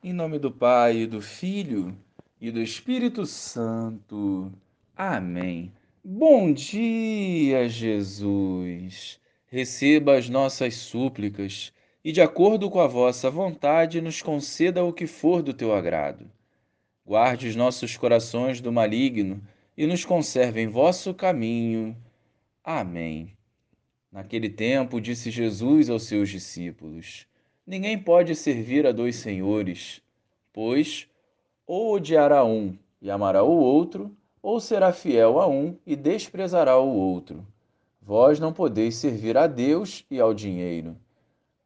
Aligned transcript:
Em 0.00 0.12
nome 0.12 0.38
do 0.38 0.48
Pai, 0.48 1.06
do 1.06 1.20
Filho 1.20 1.92
e 2.40 2.52
do 2.52 2.62
Espírito 2.62 3.26
Santo. 3.26 4.52
Amém. 4.96 5.72
Bom 6.04 6.52
dia, 6.52 7.68
Jesus. 7.68 9.18
Receba 9.48 10.16
as 10.16 10.28
nossas 10.28 10.76
súplicas 10.76 11.72
e, 12.04 12.12
de 12.12 12.20
acordo 12.20 12.70
com 12.70 12.78
a 12.78 12.86
vossa 12.86 13.28
vontade, 13.28 14.00
nos 14.00 14.22
conceda 14.22 14.84
o 14.84 14.92
que 14.92 15.04
for 15.08 15.42
do 15.42 15.52
teu 15.52 15.74
agrado. 15.74 16.30
Guarde 17.04 17.48
os 17.48 17.56
nossos 17.56 17.96
corações 17.96 18.60
do 18.60 18.70
maligno 18.70 19.42
e 19.76 19.84
nos 19.84 20.04
conserve 20.04 20.60
em 20.60 20.68
vosso 20.68 21.12
caminho. 21.12 21.96
Amém. 22.62 23.36
Naquele 24.12 24.48
tempo, 24.48 25.00
disse 25.00 25.28
Jesus 25.28 25.90
aos 25.90 26.04
seus 26.04 26.30
discípulos: 26.30 27.26
Ninguém 27.70 27.98
pode 27.98 28.34
servir 28.34 28.86
a 28.86 28.92
dois 28.92 29.16
senhores, 29.16 30.00
pois 30.54 31.06
ou 31.66 31.92
odiará 31.92 32.42
um 32.42 32.74
e 32.98 33.10
amará 33.10 33.42
o 33.42 33.58
outro, 33.58 34.10
ou 34.40 34.58
será 34.58 34.90
fiel 34.90 35.38
a 35.38 35.46
um 35.46 35.76
e 35.86 35.94
desprezará 35.94 36.78
o 36.78 36.90
outro. 36.90 37.46
Vós 38.00 38.40
não 38.40 38.54
podeis 38.54 38.96
servir 38.96 39.36
a 39.36 39.46
Deus 39.46 40.02
e 40.10 40.18
ao 40.18 40.32
dinheiro. 40.32 40.96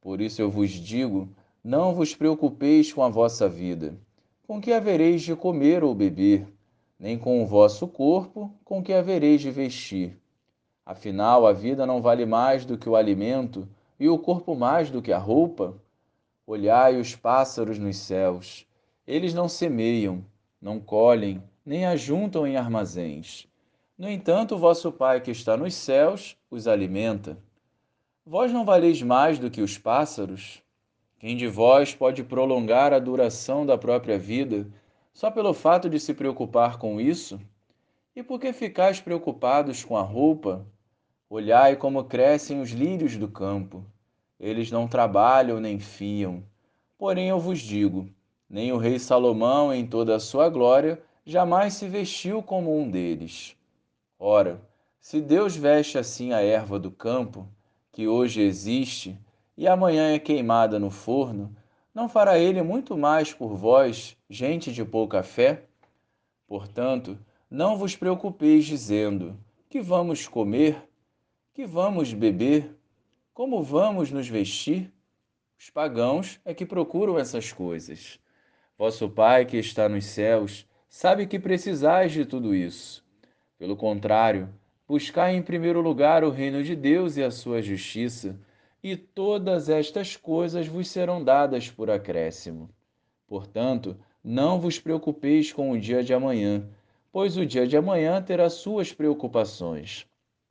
Por 0.00 0.20
isso 0.20 0.42
eu 0.42 0.50
vos 0.50 0.70
digo: 0.70 1.28
não 1.62 1.94
vos 1.94 2.16
preocupeis 2.16 2.92
com 2.92 3.04
a 3.04 3.08
vossa 3.08 3.48
vida, 3.48 3.94
com 4.44 4.60
que 4.60 4.72
havereis 4.72 5.22
de 5.22 5.36
comer 5.36 5.84
ou 5.84 5.94
beber, 5.94 6.48
nem 6.98 7.16
com 7.16 7.40
o 7.40 7.46
vosso 7.46 7.86
corpo, 7.86 8.52
com 8.64 8.82
que 8.82 8.92
havereis 8.92 9.40
de 9.40 9.52
vestir. 9.52 10.18
Afinal, 10.84 11.46
a 11.46 11.52
vida 11.52 11.86
não 11.86 12.02
vale 12.02 12.26
mais 12.26 12.64
do 12.64 12.76
que 12.76 12.88
o 12.88 12.96
alimento, 12.96 13.68
e 14.00 14.08
o 14.08 14.18
corpo 14.18 14.56
mais 14.56 14.90
do 14.90 15.00
que 15.00 15.12
a 15.12 15.18
roupa? 15.18 15.80
Olhai 16.52 17.00
os 17.00 17.16
pássaros 17.16 17.78
nos 17.78 17.96
céus. 17.96 18.66
Eles 19.06 19.32
não 19.32 19.48
semeiam, 19.48 20.22
não 20.60 20.78
colhem, 20.78 21.42
nem 21.64 21.86
ajuntam 21.86 22.46
em 22.46 22.58
armazéns. 22.58 23.48
No 23.96 24.06
entanto, 24.06 24.58
vosso 24.58 24.92
Pai 24.92 25.22
que 25.22 25.30
está 25.30 25.56
nos 25.56 25.72
céus 25.72 26.36
os 26.50 26.68
alimenta. 26.68 27.38
Vós 28.26 28.52
não 28.52 28.66
valeis 28.66 29.00
mais 29.00 29.38
do 29.38 29.50
que 29.50 29.62
os 29.62 29.78
pássaros? 29.78 30.62
Quem 31.18 31.38
de 31.38 31.48
vós 31.48 31.94
pode 31.94 32.22
prolongar 32.22 32.92
a 32.92 32.98
duração 32.98 33.64
da 33.64 33.78
própria 33.78 34.18
vida 34.18 34.66
só 35.10 35.30
pelo 35.30 35.54
fato 35.54 35.88
de 35.88 35.98
se 35.98 36.12
preocupar 36.12 36.76
com 36.76 37.00
isso? 37.00 37.40
E 38.14 38.22
por 38.22 38.38
que 38.38 38.52
ficais 38.52 39.00
preocupados 39.00 39.82
com 39.82 39.96
a 39.96 40.02
roupa? 40.02 40.66
Olhai 41.30 41.76
como 41.76 42.04
crescem 42.04 42.60
os 42.60 42.72
lírios 42.72 43.16
do 43.16 43.26
campo. 43.26 43.86
Eles 44.42 44.72
não 44.72 44.88
trabalham 44.88 45.60
nem 45.60 45.78
fiam. 45.78 46.42
Porém, 46.98 47.28
eu 47.28 47.38
vos 47.38 47.60
digo: 47.60 48.08
nem 48.50 48.72
o 48.72 48.76
rei 48.76 48.98
Salomão, 48.98 49.72
em 49.72 49.86
toda 49.86 50.16
a 50.16 50.20
sua 50.20 50.48
glória, 50.48 51.00
jamais 51.24 51.74
se 51.74 51.86
vestiu 51.86 52.42
como 52.42 52.76
um 52.76 52.90
deles. 52.90 53.56
Ora, 54.18 54.60
se 55.00 55.20
Deus 55.20 55.54
veste 55.54 55.96
assim 55.96 56.32
a 56.32 56.40
erva 56.40 56.76
do 56.76 56.90
campo, 56.90 57.48
que 57.92 58.08
hoje 58.08 58.42
existe 58.42 59.16
e 59.56 59.68
amanhã 59.68 60.12
é 60.12 60.18
queimada 60.18 60.76
no 60.76 60.90
forno, 60.90 61.54
não 61.94 62.08
fará 62.08 62.36
ele 62.36 62.62
muito 62.62 62.96
mais 62.98 63.32
por 63.32 63.54
vós, 63.54 64.16
gente 64.28 64.72
de 64.72 64.84
pouca 64.84 65.22
fé? 65.22 65.62
Portanto, 66.48 67.16
não 67.48 67.76
vos 67.76 67.94
preocupeis 67.94 68.64
dizendo: 68.64 69.38
que 69.68 69.80
vamos 69.80 70.26
comer? 70.26 70.82
Que 71.54 71.64
vamos 71.64 72.12
beber? 72.12 72.76
Como 73.34 73.62
vamos 73.62 74.10
nos 74.10 74.28
vestir? 74.28 74.92
Os 75.58 75.70
pagãos 75.70 76.38
é 76.44 76.52
que 76.52 76.66
procuram 76.66 77.18
essas 77.18 77.50
coisas. 77.50 78.20
Vosso 78.76 79.08
Pai 79.08 79.46
que 79.46 79.56
está 79.56 79.88
nos 79.88 80.04
céus 80.04 80.68
sabe 80.86 81.26
que 81.26 81.38
precisais 81.38 82.12
de 82.12 82.26
tudo 82.26 82.54
isso. 82.54 83.02
Pelo 83.58 83.74
contrário, 83.74 84.50
buscai 84.86 85.34
em 85.34 85.40
primeiro 85.40 85.80
lugar 85.80 86.22
o 86.24 86.30
reino 86.30 86.62
de 86.62 86.76
Deus 86.76 87.16
e 87.16 87.22
a 87.22 87.30
sua 87.30 87.62
justiça, 87.62 88.38
e 88.82 88.98
todas 88.98 89.70
estas 89.70 90.14
coisas 90.14 90.66
vos 90.66 90.88
serão 90.88 91.24
dadas 91.24 91.70
por 91.70 91.90
acréscimo. 91.90 92.68
Portanto, 93.26 93.96
não 94.22 94.60
vos 94.60 94.78
preocupeis 94.78 95.50
com 95.50 95.70
o 95.70 95.80
dia 95.80 96.04
de 96.04 96.12
amanhã, 96.12 96.68
pois 97.10 97.38
o 97.38 97.46
dia 97.46 97.66
de 97.66 97.78
amanhã 97.78 98.20
terá 98.20 98.50
suas 98.50 98.92
preocupações. 98.92 100.06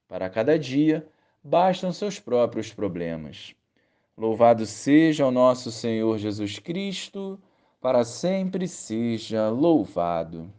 Para 0.07 0.31
cada 0.31 0.57
dia, 0.57 1.07
bastam 1.44 1.91
seus 1.91 2.19
próprios 2.19 2.72
problemas. 2.72 3.56
Louvado 4.16 4.63
seja 4.66 5.25
o 5.25 5.31
nosso 5.31 5.72
Senhor 5.72 6.19
Jesus 6.19 6.59
Cristo, 6.59 7.40
para 7.81 8.03
sempre 8.03 8.68
seja 8.68 9.50
louvado. 9.50 10.53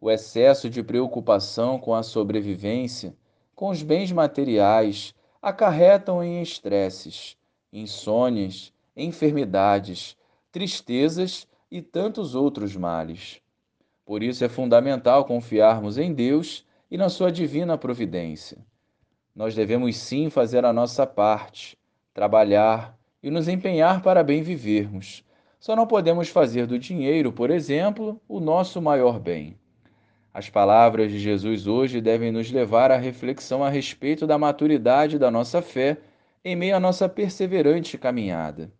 O 0.00 0.10
excesso 0.10 0.68
de 0.68 0.82
preocupação 0.82 1.78
com 1.78 1.94
a 1.94 2.02
sobrevivência, 2.02 3.14
com 3.54 3.68
os 3.68 3.82
bens 3.82 4.10
materiais, 4.10 5.14
acarretam 5.40 6.22
em 6.22 6.42
estresses, 6.42 7.36
insônias, 7.72 8.72
enfermidades, 8.96 10.16
tristezas 10.50 11.46
e 11.70 11.80
tantos 11.80 12.34
outros 12.34 12.74
males. 12.74 13.40
Por 14.04 14.22
isso 14.24 14.44
é 14.44 14.48
fundamental 14.48 15.24
confiarmos 15.24 15.96
em 15.96 16.12
Deus 16.12 16.66
e 16.90 16.96
na 16.96 17.08
sua 17.08 17.30
divina 17.30 17.78
providência 17.78 18.58
nós 19.38 19.54
devemos 19.54 19.96
sim 19.96 20.28
fazer 20.28 20.64
a 20.64 20.72
nossa 20.72 21.06
parte, 21.06 21.78
trabalhar 22.12 22.98
e 23.22 23.30
nos 23.30 23.46
empenhar 23.46 24.02
para 24.02 24.24
bem 24.24 24.42
vivermos. 24.42 25.24
Só 25.60 25.76
não 25.76 25.86
podemos 25.86 26.28
fazer 26.28 26.66
do 26.66 26.76
dinheiro, 26.76 27.32
por 27.32 27.48
exemplo, 27.48 28.20
o 28.26 28.40
nosso 28.40 28.82
maior 28.82 29.20
bem. 29.20 29.56
As 30.34 30.50
palavras 30.50 31.12
de 31.12 31.20
Jesus 31.20 31.68
hoje 31.68 32.00
devem 32.00 32.32
nos 32.32 32.50
levar 32.50 32.90
à 32.90 32.96
reflexão 32.96 33.62
a 33.62 33.68
respeito 33.68 34.26
da 34.26 34.36
maturidade 34.36 35.20
da 35.20 35.30
nossa 35.30 35.62
fé 35.62 35.98
em 36.44 36.56
meio 36.56 36.74
à 36.74 36.80
nossa 36.80 37.08
perseverante 37.08 37.96
caminhada. 37.96 38.72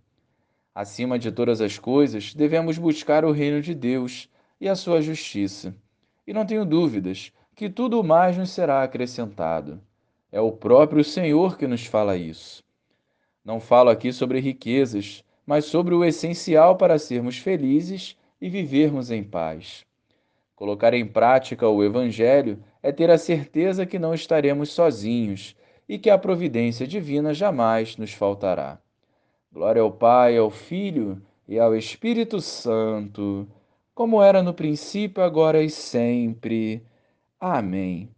Acima 0.75 1.21
de 1.21 1.31
todas 1.31 1.61
as 1.61 1.79
coisas, 1.79 2.35
devemos 2.35 2.79
buscar 2.79 3.25
o 3.25 3.31
reino 3.31 3.63
de 3.63 3.77
Deus 3.77 4.29
e 4.61 4.69
a 4.69 4.75
sua 4.75 5.01
justiça. 5.01 5.73
E 6.27 6.33
não 6.33 6.45
tenho 6.45 6.65
dúvidas 6.65 7.33
que 7.55 7.71
tudo 7.71 8.03
mais 8.03 8.37
nos 8.37 8.51
será 8.51 8.83
acrescentado. 8.83 9.81
É 10.31 10.41
o 10.41 10.53
próprio 10.53 11.03
Senhor 11.03 11.57
que 11.57 11.67
nos 11.67 11.87
fala 11.87 12.17
isso. 12.17 12.63
Não 13.45 13.61
falo 13.61 13.89
aqui 13.89 14.13
sobre 14.13 14.41
riquezas, 14.41 15.25
mas 15.47 15.65
sobre 15.65 15.95
o 15.95 16.05
essencial 16.05 16.77
para 16.77 16.99
sermos 16.99 17.39
felizes 17.39 18.17
e 18.41 18.51
vivermos 18.51 19.11
em 19.11 19.25
paz. 19.25 19.87
Colocar 20.55 20.93
em 20.93 21.07
prática 21.07 21.69
o 21.69 21.83
Evangelho 21.83 22.63
é 22.83 22.93
ter 22.93 23.11
a 23.11 23.17
certeza 23.17 23.87
que 23.87 23.99
não 23.99 24.13
estaremos 24.13 24.71
sozinhos 24.71 25.57
e 25.89 25.99
que 25.99 26.11
a 26.11 26.19
providência 26.19 26.87
divina 26.87 27.33
jamais 27.33 27.97
nos 27.97 28.13
faltará. 28.13 28.79
Glória 29.51 29.81
ao 29.81 29.91
Pai, 29.91 30.37
ao 30.37 30.51
Filho 30.51 31.23
e 31.49 31.59
ao 31.59 31.75
Espírito 31.75 32.41
Santo, 32.41 33.49
como 33.95 34.23
era 34.23 34.43
no 34.43 34.53
princípio, 34.53 35.23
agora 35.23 35.63
e 35.63 35.71
sempre. 35.71 36.83
Amém. 37.41 38.11